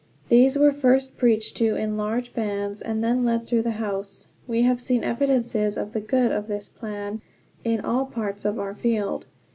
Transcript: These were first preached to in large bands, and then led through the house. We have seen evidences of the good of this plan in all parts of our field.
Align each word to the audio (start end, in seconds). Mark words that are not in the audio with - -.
These 0.29 0.57
were 0.57 0.73
first 0.73 1.15
preached 1.15 1.55
to 1.57 1.75
in 1.75 1.95
large 1.95 2.33
bands, 2.33 2.81
and 2.81 3.03
then 3.03 3.23
led 3.23 3.45
through 3.45 3.61
the 3.61 3.73
house. 3.77 4.29
We 4.47 4.63
have 4.63 4.81
seen 4.81 5.03
evidences 5.03 5.77
of 5.77 5.93
the 5.93 6.01
good 6.01 6.31
of 6.31 6.47
this 6.47 6.67
plan 6.67 7.21
in 7.63 7.81
all 7.81 8.07
parts 8.07 8.43
of 8.43 8.57
our 8.57 8.73
field. 8.73 9.27